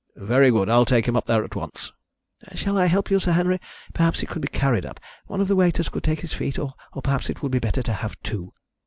"Very 0.15 0.49
good. 0.49 0.67
I'll 0.67 0.83
take 0.83 1.07
him 1.07 1.15
up 1.15 1.25
there 1.27 1.43
at 1.43 1.55
once." 1.55 1.91
"Shall 2.55 2.75
I 2.75 2.87
help 2.87 3.11
you, 3.11 3.19
Sir 3.19 3.33
Henry? 3.33 3.61
Perhaps 3.93 4.21
he 4.21 4.25
could 4.25 4.41
be 4.41 4.47
carried 4.47 4.83
up. 4.83 4.99
One 5.27 5.41
of 5.41 5.47
the 5.47 5.55
waiters 5.55 5.89
could 5.89 6.03
take 6.03 6.21
his 6.21 6.33
feet, 6.33 6.57
or 6.57 6.73
perhaps 7.03 7.29
it 7.29 7.43
would 7.43 7.51
be 7.51 7.59
better 7.59 7.83
to 7.83 7.93
have 7.93 8.19
two." 8.23 8.51